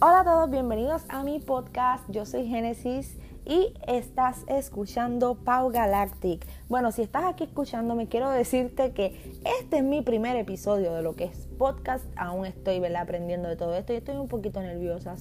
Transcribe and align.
Hola 0.00 0.20
a 0.20 0.24
todos, 0.24 0.48
bienvenidos 0.48 1.02
a 1.08 1.24
mi 1.24 1.40
podcast. 1.40 2.08
Yo 2.08 2.24
soy 2.24 2.46
Génesis 2.46 3.18
y 3.44 3.74
estás 3.84 4.44
escuchando 4.46 5.34
Pau 5.34 5.72
Galactic. 5.72 6.46
Bueno, 6.68 6.92
si 6.92 7.02
estás 7.02 7.24
aquí 7.24 7.42
escuchándome, 7.42 8.06
quiero 8.06 8.30
decirte 8.30 8.92
que 8.92 9.40
este 9.60 9.78
es 9.78 9.82
mi 9.82 10.02
primer 10.02 10.36
episodio 10.36 10.94
de 10.94 11.02
lo 11.02 11.16
que 11.16 11.24
es 11.24 11.48
podcast. 11.58 12.04
Aún 12.16 12.46
estoy 12.46 12.80
aprendiendo 12.94 13.48
de 13.48 13.56
todo 13.56 13.74
esto 13.74 13.92
y 13.92 13.96
estoy 13.96 14.14
un 14.14 14.28
poquito 14.28 14.62
nerviosa. 14.62 15.16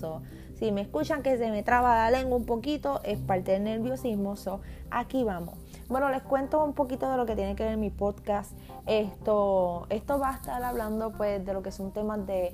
si 0.54 0.72
me 0.72 0.82
escuchan 0.82 1.24
que 1.24 1.40
se 1.40 1.50
me 1.50 1.64
traba 1.64 1.96
la 1.96 2.12
lengua 2.12 2.38
un 2.38 2.46
poquito, 2.46 3.02
es 3.04 3.18
parte 3.18 3.54
del 3.54 3.64
nerviosismo. 3.64 4.36
So, 4.36 4.62
aquí 4.92 5.24
vamos. 5.24 5.56
Bueno, 5.90 6.12
les 6.12 6.22
cuento 6.22 6.64
un 6.64 6.74
poquito 6.74 7.10
de 7.10 7.18
lo 7.18 7.26
que 7.26 7.36
tiene 7.36 7.56
que 7.56 7.64
ver 7.64 7.78
mi 7.78 7.90
podcast. 7.90 8.52
Esto, 8.86 9.88
esto 9.90 10.20
va 10.20 10.30
a 10.30 10.36
estar 10.36 10.62
hablando 10.62 11.14
pues 11.14 11.44
de 11.44 11.54
lo 11.54 11.64
que 11.64 11.72
son 11.72 11.92
temas 11.94 12.28
de 12.28 12.54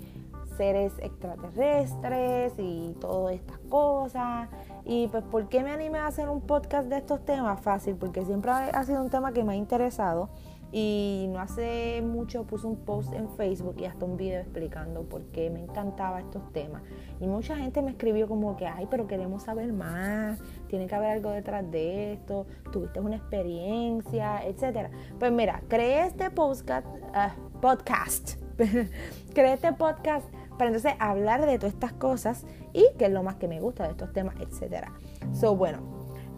seres 0.58 0.94
extraterrestres 1.00 2.54
y 2.58 2.96
todas 3.00 3.36
estas 3.36 3.60
cosas. 3.70 4.50
Y 4.86 5.08
pues, 5.08 5.24
¿por 5.24 5.50
qué 5.50 5.64
me 5.64 5.72
animé 5.72 6.00
a 6.00 6.08
hacer 6.08 6.30
un 6.30 6.42
podcast 6.42 6.88
de 6.90 6.98
estos 6.98 7.26
temas? 7.26 7.62
Fácil, 7.62 7.96
porque 7.96 8.26
siempre 8.26 8.52
ha 8.52 8.84
sido 8.84 9.02
un 9.02 9.10
tema 9.10 9.32
que 9.34 9.44
me 9.44 9.54
ha 9.54 9.56
interesado. 9.56 10.30
Y 10.76 11.28
no 11.30 11.40
hace 11.40 12.02
mucho 12.02 12.48
puse 12.48 12.66
un 12.66 12.78
post 12.78 13.14
en 13.14 13.30
Facebook 13.30 13.76
y 13.78 13.86
hasta 13.86 14.06
un 14.06 14.18
video 14.18 14.42
explicando 14.42 15.04
por 15.04 15.22
qué 15.26 15.52
me 15.52 15.60
encantaba 15.60 16.20
estos 16.20 16.52
temas. 16.52 16.82
Y 17.20 17.28
mucha 17.28 17.56
gente 17.56 17.84
me 17.84 17.92
escribió 17.92 18.28
como 18.28 18.58
que, 18.58 18.66
ay, 18.66 18.88
pero 18.90 19.06
queremos 19.06 19.44
saber 19.44 19.72
más, 19.72 20.40
tiene 20.70 20.88
que 20.88 20.96
haber 20.96 21.12
algo 21.12 21.30
detrás 21.30 21.70
de 21.70 22.14
esto, 22.14 22.48
tuviste 22.72 23.00
una 23.00 23.18
experiencia, 23.18 24.44
etcétera. 24.44 24.90
Pues 25.20 25.32
mira, 25.32 25.62
creé 25.68 26.08
este 26.08 26.32
podcast, 26.32 26.88
uh, 26.88 27.60
podcast, 27.62 28.42
creé 29.36 29.54
este 29.54 29.74
podcast 29.74 30.26
para 30.58 30.70
entonces 30.70 30.94
hablar 31.00 31.46
de 31.46 31.58
todas 31.58 31.74
estas 31.74 31.94
cosas 31.94 32.46
y 32.74 32.86
que 32.98 33.06
es 33.06 33.12
lo 33.12 33.24
más 33.24 33.36
que 33.36 33.48
me 33.48 33.60
gusta 33.60 33.84
de 33.84 33.92
estos 33.92 34.14
temas, 34.14 34.36
etcétera. 34.40 34.94
So, 35.34 35.56
bueno, 35.56 35.80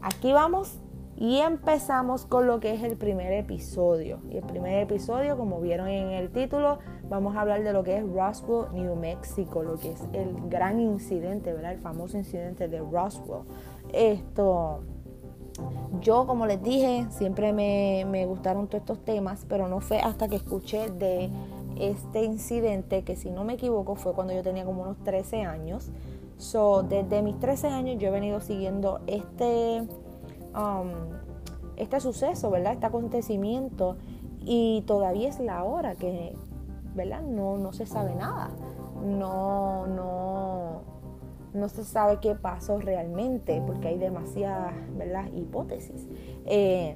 aquí 0.01 0.33
vamos 0.33 0.79
y 1.17 1.37
empezamos 1.37 2.25
con 2.25 2.45
lo 2.45 2.59
que 2.59 2.73
es 2.73 2.83
el 2.83 2.97
primer 2.97 3.31
episodio. 3.31 4.19
Y 4.29 4.37
el 4.37 4.43
primer 4.43 4.79
episodio, 4.79 5.37
como 5.37 5.61
vieron 5.61 5.87
en 5.87 6.09
el 6.11 6.29
título, 6.29 6.79
vamos 7.09 7.37
a 7.37 7.41
hablar 7.41 7.63
de 7.63 7.71
lo 7.71 7.83
que 7.83 7.97
es 7.97 8.03
Roswell, 8.03 8.73
New 8.73 8.95
Mexico, 8.95 9.63
lo 9.63 9.77
que 9.77 9.91
es 9.93 10.01
el 10.11 10.35
gran 10.49 10.79
incidente, 10.79 11.53
¿verdad? 11.53 11.71
El 11.71 11.79
famoso 11.79 12.17
incidente 12.17 12.67
de 12.67 12.79
Roswell. 12.79 13.43
Esto, 13.93 14.81
yo 16.01 16.27
como 16.27 16.45
les 16.47 16.61
dije, 16.61 17.07
siempre 17.11 17.53
me, 17.53 18.05
me 18.09 18.25
gustaron 18.25 18.67
todos 18.67 18.81
estos 18.81 19.05
temas, 19.05 19.45
pero 19.47 19.69
no 19.69 19.79
fue 19.79 19.99
hasta 19.99 20.27
que 20.27 20.35
escuché 20.35 20.89
de 20.89 21.29
este 21.77 22.23
incidente, 22.23 23.03
que 23.03 23.15
si 23.15 23.29
no 23.29 23.43
me 23.43 23.53
equivoco 23.53 23.95
fue 23.95 24.13
cuando 24.13 24.33
yo 24.33 24.43
tenía 24.43 24.65
como 24.65 24.83
unos 24.83 24.97
13 25.03 25.43
años. 25.43 25.91
So, 26.37 26.83
desde 26.83 27.21
mis 27.21 27.39
13 27.39 27.67
años 27.67 27.97
yo 27.99 28.09
he 28.09 28.11
venido 28.11 28.41
siguiendo 28.41 28.99
este, 29.07 29.81
um, 30.53 30.89
este 31.77 31.99
suceso, 31.99 32.49
¿verdad? 32.51 32.73
Este 32.73 32.85
acontecimiento 32.85 33.97
y 34.41 34.83
todavía 34.85 35.29
es 35.29 35.39
la 35.39 35.63
hora 35.63 35.95
que, 35.95 36.35
¿verdad? 36.93 37.21
No, 37.21 37.57
no 37.57 37.73
se 37.73 37.85
sabe 37.85 38.15
nada. 38.15 38.51
No, 39.03 39.87
no, 39.87 40.81
no 41.53 41.69
se 41.69 41.83
sabe 41.83 42.19
qué 42.19 42.35
pasó 42.35 42.79
realmente 42.79 43.61
porque 43.65 43.87
hay 43.89 43.97
demasiadas, 43.97 44.73
¿verdad? 44.97 45.31
Hipótesis. 45.33 46.07
Eh, 46.45 46.95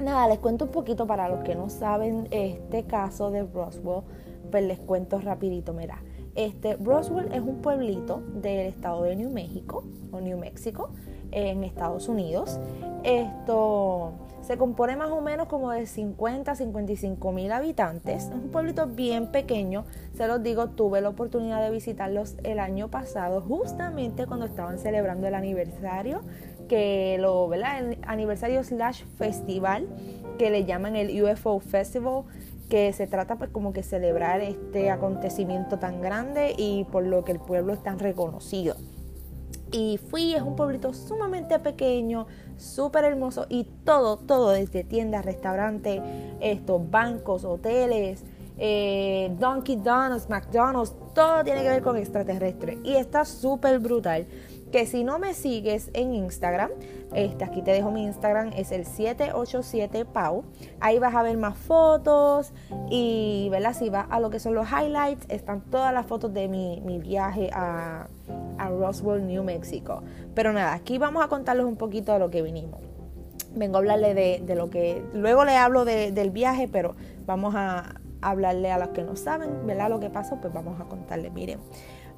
Nada, 0.00 0.28
les 0.28 0.38
cuento 0.38 0.66
un 0.66 0.70
poquito 0.70 1.06
para 1.06 1.28
los 1.28 1.42
que 1.42 1.56
no 1.56 1.68
saben 1.68 2.28
este 2.30 2.84
caso 2.84 3.30
de 3.30 3.42
Roswell, 3.42 4.02
pues 4.50 4.64
les 4.64 4.78
cuento 4.78 5.20
rapidito, 5.20 5.72
mira. 5.72 6.00
Este, 6.36 6.76
Roswell 6.76 7.32
es 7.32 7.40
un 7.40 7.56
pueblito 7.56 8.22
del 8.34 8.66
estado 8.66 9.02
de 9.02 9.16
New 9.16 9.30
México 9.30 9.82
o 10.12 10.20
New 10.20 10.38
México 10.38 10.90
en 11.32 11.64
Estados 11.64 12.08
Unidos. 12.08 12.60
Esto 13.02 14.12
se 14.42 14.56
compone 14.56 14.96
más 14.96 15.10
o 15.10 15.20
menos 15.20 15.48
como 15.48 15.72
de 15.72 15.86
50 15.86 16.52
a 16.52 16.54
55 16.54 17.32
mil 17.32 17.50
habitantes. 17.50 18.26
Es 18.26 18.32
un 18.32 18.50
pueblito 18.50 18.86
bien 18.86 19.32
pequeño. 19.32 19.84
Se 20.14 20.28
los 20.28 20.42
digo, 20.42 20.68
tuve 20.68 21.00
la 21.00 21.08
oportunidad 21.08 21.60
de 21.60 21.70
visitarlos 21.70 22.36
el 22.44 22.60
año 22.60 22.88
pasado, 22.88 23.40
justamente 23.40 24.26
cuando 24.26 24.46
estaban 24.46 24.78
celebrando 24.78 25.26
el 25.26 25.34
aniversario 25.34 26.20
que 26.68 27.16
lo, 27.18 27.48
¿verdad? 27.48 27.78
El 27.78 27.98
aniversario 28.06 28.62
slash 28.62 29.02
festival 29.16 29.88
que 30.38 30.50
le 30.50 30.64
llaman 30.64 30.96
el 30.96 31.22
UFO 31.22 31.58
Festival, 31.60 32.24
que 32.68 32.92
se 32.92 33.06
trata 33.06 33.36
pues 33.36 33.50
como 33.50 33.72
que 33.72 33.82
celebrar 33.82 34.40
este 34.40 34.90
acontecimiento 34.90 35.78
tan 35.78 36.00
grande 36.00 36.54
y 36.56 36.84
por 36.84 37.04
lo 37.04 37.24
que 37.24 37.32
el 37.32 37.40
pueblo 37.40 37.72
es 37.72 37.82
tan 37.82 37.98
reconocido. 37.98 38.76
Y 39.70 39.98
fui, 39.98 40.34
es 40.34 40.42
un 40.42 40.56
pueblito 40.56 40.94
sumamente 40.94 41.58
pequeño, 41.58 42.26
súper 42.56 43.04
hermoso 43.04 43.46
y 43.50 43.64
todo, 43.84 44.16
todo 44.16 44.50
desde 44.50 44.84
tiendas, 44.84 45.24
restaurantes, 45.24 46.00
estos 46.40 46.90
bancos, 46.90 47.44
hoteles, 47.44 48.24
eh, 48.56 49.30
Donkey 49.38 49.76
Donuts, 49.76 50.28
McDonald's, 50.28 50.94
todo 51.14 51.44
tiene 51.44 51.62
que 51.62 51.68
ver 51.68 51.82
con 51.82 51.96
extraterrestres 51.96 52.78
y 52.82 52.96
está 52.96 53.24
súper 53.24 53.78
brutal 53.78 54.26
que 54.70 54.86
si 54.86 55.04
no 55.04 55.18
me 55.18 55.34
sigues 55.34 55.90
en 55.94 56.14
Instagram, 56.14 56.70
este, 57.14 57.44
aquí 57.44 57.62
te 57.62 57.70
dejo 57.70 57.90
mi 57.90 58.04
Instagram, 58.04 58.52
es 58.56 58.70
el 58.70 58.84
787pau. 58.84 60.44
Ahí 60.80 60.98
vas 60.98 61.14
a 61.14 61.22
ver 61.22 61.36
más 61.36 61.56
fotos 61.56 62.52
y, 62.90 63.48
¿verdad? 63.50 63.74
Si 63.74 63.90
vas 63.90 64.06
a 64.10 64.20
lo 64.20 64.30
que 64.30 64.40
son 64.40 64.54
los 64.54 64.66
highlights, 64.70 65.26
están 65.28 65.62
todas 65.62 65.92
las 65.92 66.06
fotos 66.06 66.32
de 66.34 66.48
mi, 66.48 66.98
viaje 66.98 67.50
a, 67.52 68.08
Roswell, 68.58 69.26
New 69.26 69.44
Mexico. 69.44 70.02
Pero 70.34 70.52
nada, 70.52 70.74
aquí 70.74 70.98
vamos 70.98 71.24
a 71.24 71.28
contarles 71.28 71.64
un 71.64 71.76
poquito 71.76 72.12
de 72.12 72.18
lo 72.18 72.30
que 72.30 72.42
vinimos. 72.42 72.80
Vengo 73.54 73.76
a 73.76 73.78
hablarle 73.78 74.14
de, 74.14 74.54
lo 74.54 74.68
que, 74.68 75.02
luego 75.14 75.44
le 75.44 75.56
hablo 75.56 75.84
del 75.84 76.30
viaje, 76.30 76.68
pero 76.68 76.94
vamos 77.24 77.54
a 77.56 78.00
hablarle 78.20 78.70
a 78.70 78.78
los 78.78 78.88
que 78.88 79.02
no 79.02 79.16
saben, 79.16 79.66
¿verdad? 79.66 79.88
Lo 79.88 80.00
que 80.00 80.10
pasó, 80.10 80.40
pues 80.40 80.52
vamos 80.52 80.80
a 80.80 80.84
contarle, 80.84 81.30
miren. 81.30 81.60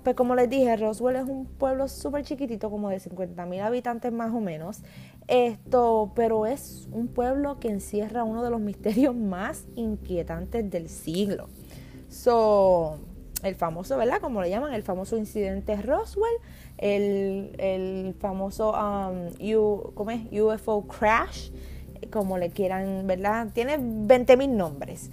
Pues 0.03 0.17
como 0.17 0.35
les 0.35 0.49
dije, 0.49 0.77
Roswell 0.77 1.17
es 1.17 1.25
un 1.25 1.45
pueblo 1.45 1.87
súper 1.87 2.25
chiquitito, 2.25 2.71
como 2.71 2.89
de 2.89 3.01
50 3.01 3.45
mil 3.47 3.61
habitantes 3.61 4.13
más 4.13 4.33
o 4.33 4.41
menos. 4.41 4.83
Esto, 5.29 6.13
pero 6.15 6.47
es 6.47 6.89
un 6.91 7.09
pueblo 7.09 7.61
que 7.61 7.69
encierra 7.69 8.25
uno 8.25 8.43
de 8.43 8.51
los 8.51 8.61
misterios 8.61 9.15
más 9.15 9.67
inquietantes 9.77 10.71
del 10.71 10.89
siglo. 10.89 11.49
So, 12.09 12.99
el 13.43 13.55
famoso, 13.55 13.97
¿verdad? 13.97 14.21
Como 14.21 14.41
le 14.41 14.51
llaman, 14.51 14.73
el 14.73 14.83
famoso 14.83 15.17
incidente 15.17 15.77
Roswell, 15.81 16.35
el, 16.79 18.15
famoso 18.19 18.73
um, 18.73 19.93
¿cómo 19.95 20.11
es? 20.11 20.21
UFO 20.33 20.87
crash, 20.87 21.51
como 22.11 22.39
le 22.39 22.51
quieran, 22.51 23.07
¿verdad? 23.07 23.49
Tiene 23.53 23.77
20 23.79 24.37
mil 24.37 24.57
nombres. 24.57 25.11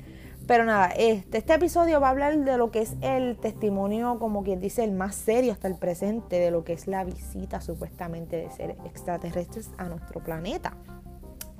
Pero 0.47 0.63
nada, 0.63 0.87
este, 0.95 1.39
este 1.39 1.53
episodio 1.53 1.99
va 1.99 2.07
a 2.07 2.11
hablar 2.11 2.37
de 2.37 2.57
lo 2.57 2.71
que 2.71 2.79
es 2.81 2.95
el 3.01 3.37
testimonio, 3.37 4.17
como 4.17 4.43
quien 4.43 4.61
dice, 4.61 4.85
el 4.85 4.93
más 4.93 5.13
serio 5.13 5.51
hasta 5.51 5.67
el 5.67 5.75
presente, 5.75 6.39
de 6.39 6.51
lo 6.51 6.63
que 6.63 6.71
es 6.71 6.87
la 6.87 7.03
visita 7.03 7.59
supuestamente 7.59 8.37
de 8.37 8.49
seres 8.51 8.77
extraterrestres 8.85 9.69
a 9.77 9.89
nuestro 9.89 10.23
planeta. 10.23 10.77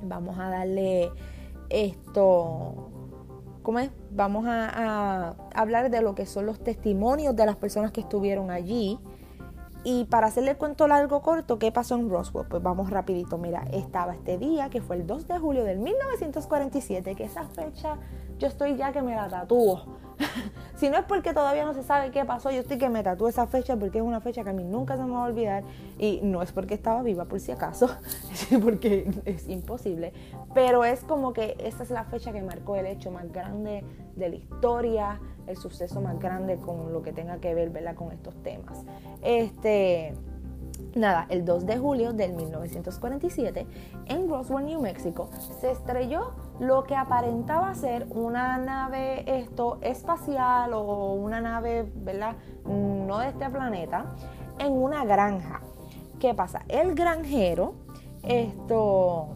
Vamos 0.01 0.39
a 0.39 0.49
darle 0.49 1.11
esto, 1.69 2.89
¿cómo 3.61 3.79
es? 3.79 3.91
Vamos 4.11 4.45
a, 4.47 5.35
hablar 5.53 5.91
de 5.91 6.01
lo 6.01 6.15
que 6.15 6.25
son 6.25 6.45
los 6.45 6.63
testimonios 6.63 7.35
de 7.35 7.45
las 7.45 7.57
personas 7.57 7.91
que 7.91 7.99
estuvieron 7.99 8.51
allí. 8.51 8.99
Y 9.83 10.05
para 10.05 10.27
hacerle 10.27 10.51
el 10.51 10.57
cuento 10.57 10.87
largo 10.87 11.21
corto, 11.21 11.59
¿qué 11.59 11.73
pasó 11.73 11.95
en 11.95 12.09
Roswell? 12.09 12.47
Pues 12.47 12.63
vamos 12.63 12.89
rapidito. 12.89 13.37
Mira, 13.37 13.65
estaba 13.73 14.13
este 14.13 14.37
día, 14.37 14.69
que 14.69 14.81
fue 14.81 14.95
el 14.95 15.05
2 15.05 15.27
de 15.27 15.39
julio 15.39 15.65
del 15.65 15.79
1947, 15.79 17.15
que 17.15 17.25
esa 17.25 17.43
fecha 17.45 17.97
yo 18.39 18.47
estoy 18.47 18.75
ya 18.75 18.91
que 18.91 19.01
me 19.01 19.15
la 19.15 19.27
tatúo. 19.27 19.97
si 20.75 20.89
no 20.89 20.97
es 20.97 21.05
porque 21.05 21.33
todavía 21.33 21.65
no 21.65 21.73
se 21.73 21.83
sabe 21.83 22.11
qué 22.11 22.25
pasó, 22.25 22.51
yo 22.51 22.61
estoy 22.61 22.77
que 22.77 22.89
me 22.89 23.03
tatúo 23.03 23.27
esa 23.27 23.47
fecha 23.47 23.75
porque 23.75 23.99
es 23.99 24.03
una 24.03 24.21
fecha 24.21 24.43
que 24.43 24.49
a 24.49 24.53
mí 24.53 24.63
nunca 24.63 24.97
se 24.97 25.03
me 25.03 25.11
va 25.11 25.25
a 25.25 25.27
olvidar 25.27 25.63
y 25.97 26.19
no 26.23 26.41
es 26.41 26.51
porque 26.51 26.73
estaba 26.73 27.03
viva 27.03 27.25
por 27.25 27.39
si 27.39 27.51
acaso, 27.51 27.89
porque 28.63 29.09
es 29.25 29.47
imposible, 29.47 30.13
pero 30.53 30.83
es 30.85 31.01
como 31.01 31.33
que 31.33 31.55
esta 31.59 31.83
es 31.83 31.89
la 31.89 32.03
fecha 32.05 32.31
que 32.31 32.41
marcó 32.41 32.75
el 32.75 32.87
hecho 32.87 33.11
más 33.11 33.31
grande 33.31 33.83
de 34.15 34.29
la 34.29 34.35
historia, 34.35 35.19
el 35.45 35.57
suceso 35.57 36.01
más 36.01 36.19
grande 36.19 36.57
con 36.57 36.91
lo 36.91 37.01
que 37.01 37.13
tenga 37.13 37.37
que 37.37 37.53
ver, 37.53 37.69
¿verdad? 37.69 37.95
con 37.95 38.11
estos 38.11 38.35
temas. 38.43 38.83
Este 39.21 40.13
Nada, 40.97 41.27
el 41.29 41.45
2 41.45 41.67
de 41.67 41.77
julio 41.77 42.11
del 42.11 42.33
1947, 42.33 43.67
en 44.07 44.27
Roswell, 44.27 44.65
New 44.65 44.81
Mexico, 44.81 45.29
se 45.61 45.69
estrelló 45.69 46.31
lo 46.59 46.85
que 46.85 46.95
aparentaba 46.95 47.75
ser 47.75 48.07
una 48.09 48.57
nave 48.57 49.23
esto 49.27 49.77
espacial 49.81 50.73
o 50.73 51.13
una 51.13 51.39
nave, 51.39 51.91
¿verdad? 51.97 52.35
No 52.65 53.19
de 53.19 53.29
este 53.29 53.47
planeta, 53.47 54.05
en 54.57 54.73
una 54.73 55.05
granja. 55.05 55.61
¿Qué 56.19 56.33
pasa? 56.33 56.63
El 56.67 56.95
granjero, 56.95 57.75
esto 58.23 59.27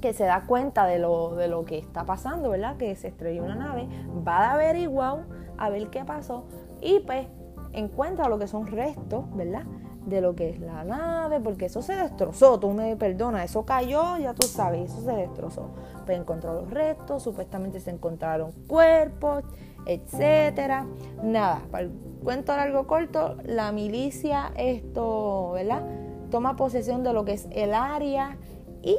que 0.00 0.12
se 0.12 0.22
da 0.22 0.44
cuenta 0.46 0.86
de 0.86 1.00
lo, 1.00 1.34
de 1.34 1.48
lo 1.48 1.64
que 1.64 1.78
está 1.78 2.04
pasando, 2.04 2.50
¿verdad? 2.50 2.76
Que 2.76 2.94
se 2.94 3.08
estrelló 3.08 3.42
una 3.42 3.56
nave, 3.56 3.88
va 4.24 4.50
a 4.50 4.54
averiguar 4.54 5.24
a 5.58 5.68
ver 5.68 5.88
qué 5.88 6.04
pasó 6.04 6.44
y 6.80 7.00
pues 7.00 7.26
encuentra 7.72 8.28
lo 8.28 8.38
que 8.38 8.46
son 8.46 8.68
restos, 8.68 9.24
¿verdad? 9.34 9.64
De 10.06 10.20
lo 10.20 10.34
que 10.34 10.50
es 10.50 10.60
la 10.60 10.84
nave, 10.84 11.40
porque 11.40 11.66
eso 11.66 11.80
se 11.80 11.94
destrozó, 11.94 12.60
tú 12.60 12.70
me 12.70 12.94
perdonas, 12.96 13.46
eso 13.46 13.64
cayó, 13.64 14.18
ya 14.18 14.34
tú 14.34 14.46
sabes, 14.46 14.90
eso 14.90 15.00
se 15.00 15.12
destrozó. 15.12 15.70
Pues 16.04 16.18
encontró 16.18 16.52
los 16.52 16.70
restos, 16.70 17.22
supuestamente 17.22 17.80
se 17.80 17.90
encontraron 17.90 18.52
cuerpos, 18.66 19.44
etcétera. 19.86 20.86
Nada, 21.22 21.62
para 21.70 21.84
el 21.84 21.92
cuento 22.22 22.54
largo 22.54 22.86
corto, 22.86 23.36
la 23.44 23.72
milicia 23.72 24.52
esto, 24.56 25.52
¿verdad? 25.52 25.82
Toma 26.30 26.56
posesión 26.56 27.02
de 27.02 27.12
lo 27.12 27.24
que 27.24 27.32
es 27.32 27.48
el 27.50 27.72
área 27.72 28.36
y 28.82 28.98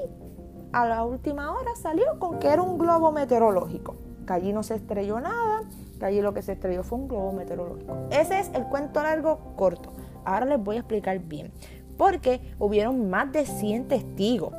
a 0.71 0.85
la 0.85 1.03
última 1.03 1.51
hora 1.51 1.75
salió 1.75 2.19
con 2.19 2.39
que 2.39 2.47
era 2.47 2.61
un 2.61 2.77
globo 2.77 3.11
meteorológico. 3.11 3.95
Que 4.25 4.33
allí 4.33 4.53
no 4.53 4.63
se 4.63 4.75
estrelló 4.75 5.19
nada, 5.19 5.61
que 5.99 6.05
allí 6.05 6.21
lo 6.21 6.33
que 6.33 6.41
se 6.41 6.53
estrelló 6.53 6.83
fue 6.83 6.97
un 6.97 7.07
globo 7.07 7.31
meteorológico. 7.31 7.95
Ese 8.09 8.39
es 8.39 8.51
el 8.53 8.65
cuento 8.65 9.01
largo 9.03 9.53
corto. 9.55 9.94
Ahora 10.25 10.45
les 10.45 10.59
voy 10.59 10.77
a 10.77 10.79
explicar 10.79 11.19
bien. 11.19 11.51
Porque 11.97 12.41
hubieron 12.59 13.09
más 13.09 13.31
de 13.31 13.45
100 13.45 13.87
testigos. 13.87 14.53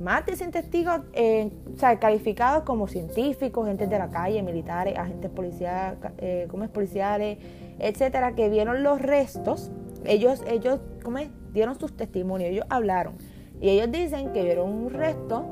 Más 0.00 0.24
de 0.26 0.36
100 0.36 0.50
testigos 0.52 1.00
eh, 1.12 1.50
calificados 2.00 2.62
como 2.62 2.86
científicos, 2.86 3.66
gente 3.66 3.86
de 3.86 3.98
la 3.98 4.10
calle, 4.10 4.42
militares, 4.42 4.96
agentes 4.96 5.30
policiales, 5.30 5.98
eh, 6.18 6.46
policiales, 6.72 7.38
etcétera, 7.78 8.34
que 8.34 8.48
vieron 8.48 8.82
los 8.82 9.00
restos. 9.00 9.72
Ellos, 10.04 10.44
ellos 10.46 10.78
¿cómo 11.02 11.18
dieron 11.52 11.78
sus 11.78 11.96
testimonios, 11.96 12.50
ellos 12.50 12.66
hablaron. 12.68 13.14
Y 13.60 13.70
ellos 13.70 13.90
dicen 13.90 14.32
que 14.32 14.44
vieron 14.44 14.70
un 14.70 14.90
resto, 14.90 15.44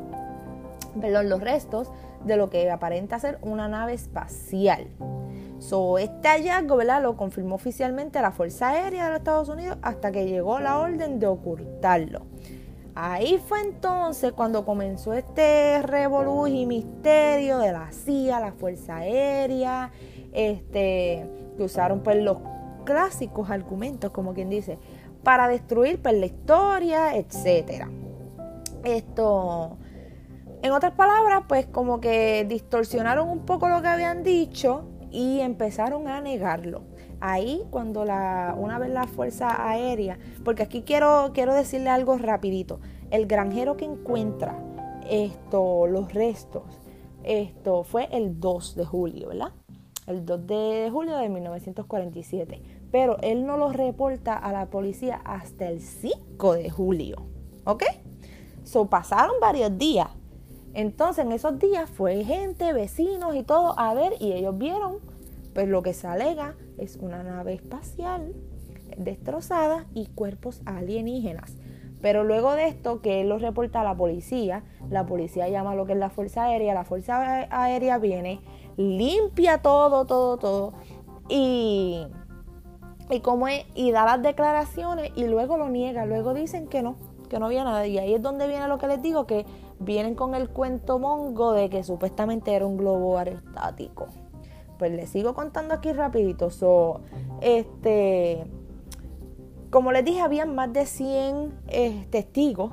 perdón, 1.00 1.28
los 1.28 1.40
restos 1.40 1.90
de 2.24 2.36
lo 2.36 2.50
que 2.50 2.70
aparenta 2.70 3.18
ser 3.18 3.38
una 3.42 3.68
nave 3.68 3.94
espacial. 3.94 4.86
So, 5.58 5.98
este 5.98 6.28
hallazgo 6.28 6.82
lo 6.82 7.16
confirmó 7.16 7.54
oficialmente 7.54 8.20
la 8.20 8.30
Fuerza 8.30 8.68
Aérea 8.68 9.04
de 9.04 9.10
los 9.10 9.18
Estados 9.18 9.48
Unidos 9.48 9.78
hasta 9.82 10.12
que 10.12 10.26
llegó 10.26 10.60
la 10.60 10.78
orden 10.78 11.18
de 11.18 11.26
ocultarlo. 11.26 12.22
Ahí 12.94 13.38
fue 13.46 13.60
entonces 13.60 14.32
cuando 14.32 14.64
comenzó 14.64 15.12
este 15.12 15.82
revolú 15.82 16.46
y 16.46 16.66
misterio 16.66 17.58
de 17.58 17.72
la 17.72 17.90
CIA, 17.92 18.40
la 18.40 18.52
Fuerza 18.52 18.96
Aérea, 18.96 19.90
este, 20.32 21.28
que 21.56 21.62
usaron 21.62 22.00
pues 22.00 22.22
los 22.22 22.38
clásicos 22.84 23.50
argumentos, 23.50 24.10
como 24.12 24.32
quien 24.32 24.48
dice, 24.48 24.78
para 25.22 25.48
destruir 25.48 26.00
pues, 26.00 26.14
la 26.14 26.26
historia, 26.26 27.16
etc. 27.16 27.86
Esto, 28.84 29.76
en 30.62 30.72
otras 30.72 30.92
palabras, 30.92 31.44
pues 31.48 31.66
como 31.66 32.00
que 32.00 32.46
distorsionaron 32.48 33.28
un 33.28 33.40
poco 33.40 33.68
lo 33.68 33.82
que 33.82 33.88
habían 33.88 34.22
dicho 34.22 34.84
y 35.16 35.40
empezaron 35.40 36.08
a 36.08 36.20
negarlo. 36.20 36.82
Ahí 37.20 37.62
cuando 37.70 38.04
la, 38.04 38.54
una 38.58 38.78
vez 38.78 38.90
la 38.90 39.06
Fuerza 39.06 39.68
Aérea, 39.68 40.18
porque 40.44 40.62
aquí 40.62 40.82
quiero, 40.82 41.30
quiero 41.32 41.54
decirle 41.54 41.88
algo 41.88 42.18
rapidito, 42.18 42.80
el 43.10 43.26
granjero 43.26 43.76
que 43.76 43.86
encuentra 43.86 44.58
esto, 45.08 45.86
los 45.86 46.12
restos, 46.12 46.64
esto 47.24 47.82
fue 47.84 48.08
el 48.12 48.38
2 48.40 48.76
de 48.76 48.84
julio, 48.84 49.28
¿verdad? 49.28 49.52
El 50.06 50.26
2 50.26 50.46
de 50.46 50.88
julio 50.92 51.16
de 51.16 51.28
1947 51.30 52.62
pero 52.90 53.18
él 53.20 53.44
no 53.44 53.56
lo 53.56 53.72
reporta 53.72 54.34
a 54.34 54.52
la 54.52 54.70
policía 54.70 55.20
hasta 55.24 55.68
el 55.68 55.80
5 55.80 56.54
de 56.54 56.70
julio. 56.70 57.26
¿Ok? 57.64 57.82
So 58.64 58.86
pasaron 58.86 59.36
varios 59.40 59.76
días. 59.76 60.08
Entonces 60.76 61.24
en 61.24 61.32
esos 61.32 61.58
días 61.58 61.88
fue 61.88 62.22
gente, 62.22 62.74
vecinos 62.74 63.34
y 63.34 63.42
todo 63.42 63.78
a 63.78 63.94
ver 63.94 64.12
y 64.20 64.32
ellos 64.32 64.58
vieron, 64.58 64.98
pues 65.54 65.68
lo 65.68 65.82
que 65.82 65.94
se 65.94 66.06
alega 66.06 66.54
es 66.76 66.96
una 66.96 67.22
nave 67.22 67.54
espacial 67.54 68.34
destrozada 68.98 69.86
y 69.94 70.04
cuerpos 70.08 70.60
alienígenas. 70.66 71.56
Pero 72.02 72.24
luego 72.24 72.52
de 72.52 72.68
esto, 72.68 73.00
que 73.00 73.22
él 73.22 73.30
lo 73.30 73.38
reporta 73.38 73.80
a 73.80 73.84
la 73.84 73.96
policía, 73.96 74.64
la 74.90 75.06
policía 75.06 75.48
llama 75.48 75.72
a 75.72 75.76
lo 75.76 75.86
que 75.86 75.94
es 75.94 75.98
la 75.98 76.10
Fuerza 76.10 76.44
Aérea, 76.44 76.74
la 76.74 76.84
Fuerza 76.84 77.46
Aérea 77.50 77.96
viene, 77.96 78.42
limpia 78.76 79.62
todo, 79.62 80.04
todo, 80.04 80.36
todo. 80.36 80.74
Y 81.30 82.06
y 83.08 83.20
como 83.20 83.48
es, 83.48 83.64
y 83.74 83.92
da 83.92 84.04
las 84.04 84.20
declaraciones 84.20 85.10
y 85.14 85.26
luego 85.26 85.56
lo 85.56 85.70
niega, 85.70 86.04
luego 86.04 86.34
dicen 86.34 86.66
que 86.66 86.82
no, 86.82 86.96
que 87.28 87.38
no 87.38 87.46
había 87.46 87.64
nada. 87.64 87.86
Y 87.86 87.98
ahí 87.98 88.14
es 88.14 88.22
donde 88.22 88.48
viene 88.48 88.68
lo 88.68 88.78
que 88.78 88.86
les 88.86 89.02
digo, 89.02 89.26
que 89.26 89.46
vienen 89.78 90.14
con 90.14 90.34
el 90.34 90.48
cuento 90.48 90.98
mongo 90.98 91.52
de 91.52 91.68
que 91.68 91.82
supuestamente 91.84 92.54
era 92.54 92.66
un 92.66 92.76
globo 92.76 93.18
aerostático. 93.18 94.06
Pues 94.78 94.92
les 94.92 95.10
sigo 95.10 95.34
contando 95.34 95.74
aquí 95.74 95.92
rapidito. 95.92 96.50
So, 96.50 97.00
este, 97.40 98.46
como 99.70 99.92
les 99.92 100.04
dije, 100.04 100.20
habían 100.20 100.54
más 100.54 100.72
de 100.72 100.86
100 100.86 101.60
eh, 101.68 102.06
testigos 102.10 102.72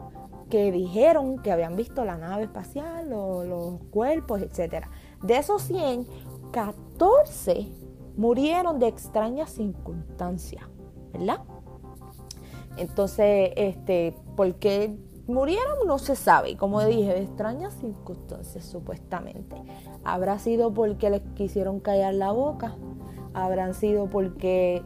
que 0.50 0.72
dijeron 0.72 1.42
que 1.42 1.52
habían 1.52 1.76
visto 1.76 2.06
la 2.06 2.18
nave 2.18 2.44
espacial, 2.44 3.10
los 3.10 3.80
cuerpos, 3.90 4.42
etc. 4.42 4.86
De 5.24 5.38
esos 5.38 5.64
100, 5.64 6.08
14 6.52 7.68
murieron 8.16 8.80
de 8.80 8.88
extrañas 8.88 9.50
circunstancias, 9.50 10.64
¿verdad? 11.12 11.42
Entonces, 12.78 13.52
este, 13.56 14.16
¿por 14.36 14.56
qué 14.56 14.96
murieron? 15.28 15.88
No 15.88 16.00
se 16.00 16.16
sabe. 16.16 16.58
Como 16.58 16.84
dije, 16.84 17.14
de 17.14 17.24
extrañas 17.24 17.74
circunstancias, 17.76 18.66
supuestamente. 18.66 19.56
¿Habrá 20.04 20.40
sido 20.40 20.74
porque 20.74 21.10
les 21.10 21.22
quisieron 21.36 21.80
callar 21.80 22.14
la 22.14 22.32
boca? 22.32 22.76
¿Habrán 23.34 23.74
sido 23.74 24.08
porque 24.08 24.84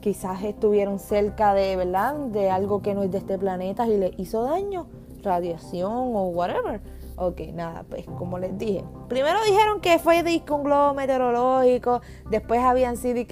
quizás 0.00 0.42
estuvieron 0.42 0.98
cerca 0.98 1.54
de, 1.54 1.76
¿verdad? 1.76 2.14
De 2.26 2.50
algo 2.50 2.82
que 2.82 2.94
no 2.94 3.02
es 3.02 3.10
de 3.10 3.18
este 3.18 3.38
planeta 3.38 3.86
y 3.86 3.98
les 3.98 4.18
hizo 4.18 4.42
daño? 4.42 4.86
Radiación 5.22 5.92
o 5.92 6.28
whatever. 6.28 6.80
Ok, 7.16 7.40
nada, 7.52 7.84
pues 7.88 8.04
como 8.06 8.38
les 8.38 8.58
dije. 8.58 8.84
Primero 9.08 9.38
dijeron 9.44 9.80
que 9.80 10.00
fue 10.00 10.24
disco 10.24 10.56
un 10.56 10.64
globo 10.64 10.94
meteorológico, 10.94 12.00
después 12.28 12.60
habían 12.60 12.96
sido 12.96 13.24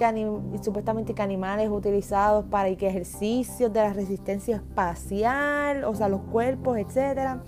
supuestamente 0.61 1.13
que 1.13 1.21
animales 1.21 1.69
utilizados 1.69 2.45
para 2.45 2.69
ejercicios 2.69 3.73
de 3.73 3.81
la 3.81 3.91
resistencia 3.91 4.55
espacial, 4.55 5.83
o 5.83 5.93
sea, 5.95 6.07
los 6.07 6.21
cuerpos, 6.21 6.77
etcétera. 6.77 7.43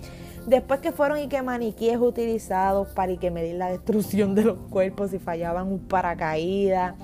Después 0.46 0.80
que 0.80 0.92
fueron 0.92 1.18
y 1.18 1.28
que 1.28 1.40
maniquíes 1.42 1.98
utilizados 1.98 2.88
para 2.88 3.12
y 3.12 3.18
que 3.18 3.30
medir 3.30 3.56
la 3.56 3.68
destrucción 3.68 4.34
de 4.34 4.44
los 4.44 4.58
cuerpos 4.70 5.10
si 5.10 5.18
fallaban 5.18 5.72
un 5.72 5.80
paracaídas. 5.80 6.94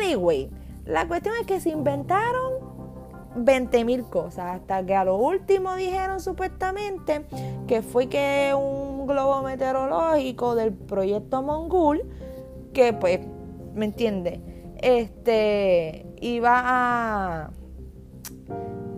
Anyway, 0.00 0.50
la 0.86 1.06
cuestión 1.06 1.34
es 1.40 1.46
que 1.46 1.60
se 1.60 1.68
inventaron 1.68 2.67
20 3.44 3.84
mil 3.84 4.04
cosas, 4.04 4.56
hasta 4.56 4.84
que 4.84 4.94
a 4.94 5.04
lo 5.04 5.16
último 5.16 5.74
dijeron 5.76 6.20
supuestamente 6.20 7.26
que 7.66 7.82
fue 7.82 8.08
que 8.08 8.54
un 8.54 9.06
globo 9.06 9.42
meteorológico 9.42 10.54
del 10.54 10.72
proyecto 10.72 11.42
Mongul, 11.42 12.02
que 12.72 12.92
pues, 12.92 13.20
¿me 13.74 13.86
entiende? 13.86 14.40
Este 14.80 16.06
iba 16.20 16.62
a 16.64 17.50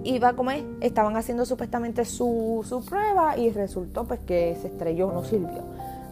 iba 0.02 0.32
como 0.34 0.50
es, 0.50 0.64
estaban 0.80 1.16
haciendo 1.16 1.44
supuestamente 1.44 2.04
su, 2.04 2.64
su, 2.66 2.84
prueba 2.84 3.36
y 3.36 3.50
resultó 3.50 4.04
pues 4.04 4.20
que 4.20 4.56
se 4.60 4.68
estrelló, 4.68 5.12
no 5.12 5.24
sirvió. 5.24 5.62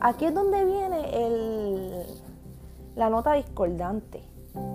Aquí 0.00 0.26
es 0.26 0.35
donde 0.35 0.64
viene 0.64 1.26
el, 1.26 2.02
la 2.97 3.11
nota 3.11 3.35
discordante. 3.35 4.23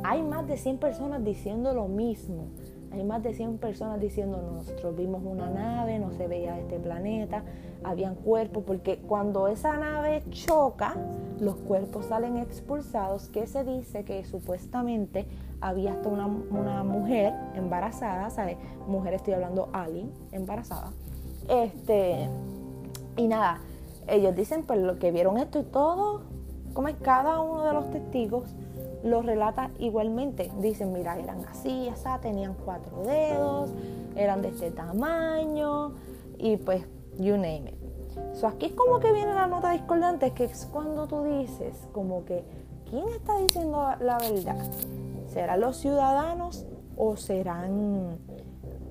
Hay 0.03 0.21
más 0.21 0.47
de 0.47 0.57
100 0.57 0.77
personas 0.77 1.23
diciendo 1.23 1.73
lo 1.73 1.87
mismo. 1.87 2.47
Hay 2.93 3.03
más 3.03 3.23
de 3.23 3.33
100 3.33 3.57
personas 3.57 3.99
diciendo, 3.99 4.39
nosotros 4.39 4.95
vimos 4.95 5.23
una 5.25 5.49
nave, 5.49 5.97
no 5.97 6.11
se 6.11 6.27
veía 6.27 6.59
este 6.59 6.77
planeta, 6.77 7.43
habían 7.83 8.13
cuerpos, 8.13 8.63
porque 8.67 8.99
cuando 8.99 9.47
esa 9.47 9.75
nave 9.77 10.23
choca, 10.29 10.95
los 11.39 11.55
cuerpos 11.55 12.05
salen 12.05 12.37
expulsados, 12.37 13.29
que 13.29 13.47
se 13.47 13.63
dice 13.63 14.05
que 14.05 14.23
supuestamente 14.25 15.25
había 15.59 15.93
hasta 15.93 16.07
una, 16.07 16.27
mujer 16.83 17.33
embarazada, 17.55 18.29
¿sabes? 18.29 18.57
Mujer 18.87 19.15
estoy 19.15 19.33
hablando 19.33 19.69
alien, 19.73 20.11
embarazada. 20.31 20.91
Este, 21.49 22.29
y 23.17 23.27
nada, 23.27 23.59
ellos 24.07 24.35
dicen 24.35 24.63
pues 24.63 24.79
lo 24.79 24.99
que 24.99 25.11
vieron 25.11 25.37
esto 25.37 25.59
y 25.59 25.63
todo, 25.63 26.21
como 26.73 26.89
es 26.89 26.95
cada 27.01 27.41
uno 27.41 27.65
de 27.65 27.73
los 27.73 27.89
testigos 27.89 28.55
lo 29.03 29.21
relata 29.21 29.71
igualmente. 29.79 30.51
Dicen, 30.59 30.93
mira, 30.93 31.19
eran 31.19 31.43
así, 31.45 31.89
así, 31.89 32.09
tenían 32.21 32.55
cuatro 32.65 33.03
dedos, 33.03 33.71
eran 34.15 34.41
de 34.41 34.49
este 34.49 34.71
tamaño 34.71 35.93
y 36.37 36.57
pues, 36.57 36.85
you 37.17 37.33
name 37.33 37.65
it. 37.69 37.83
So, 38.33 38.47
aquí 38.47 38.67
es 38.67 38.73
como 38.73 38.99
que 38.99 39.11
viene 39.11 39.33
la 39.33 39.47
nota 39.47 39.71
discordante, 39.71 40.31
que 40.31 40.45
es 40.45 40.67
cuando 40.71 41.07
tú 41.07 41.23
dices, 41.23 41.87
como 41.91 42.25
que, 42.25 42.43
¿quién 42.89 43.07
está 43.09 43.37
diciendo 43.37 43.89
la 43.99 44.17
verdad? 44.17 44.57
¿Serán 45.27 45.61
los 45.61 45.77
ciudadanos 45.77 46.65
o 46.95 47.17
serán 47.17 48.19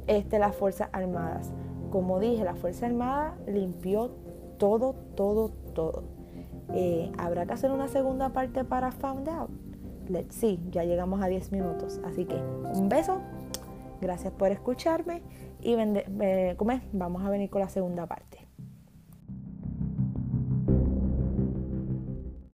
este, 0.06 0.38
las 0.38 0.56
Fuerzas 0.56 0.88
Armadas? 0.92 1.50
Como 1.90 2.18
dije, 2.18 2.42
la 2.42 2.54
Fuerza 2.54 2.86
Armada 2.86 3.36
limpió 3.46 4.10
todo, 4.58 4.94
todo, 5.14 5.50
todo. 5.74 6.04
Eh, 6.74 7.12
¿Habrá 7.18 7.46
que 7.46 7.52
hacer 7.52 7.70
una 7.70 7.88
segunda 7.88 8.30
parte 8.30 8.64
para 8.64 8.90
Found 8.92 9.28
Out? 9.28 9.71
See, 10.30 10.60
ya 10.70 10.84
llegamos 10.84 11.22
a 11.22 11.26
10 11.26 11.52
minutos. 11.52 12.00
Así 12.04 12.24
que 12.24 12.34
un 12.34 12.88
beso, 12.88 13.20
gracias 14.00 14.32
por 14.32 14.50
escucharme 14.50 15.22
y 15.60 15.74
vende, 15.74 16.04
vamos 16.92 17.22
a 17.24 17.30
venir 17.30 17.50
con 17.50 17.60
la 17.60 17.68
segunda 17.68 18.06
parte. 18.06 18.41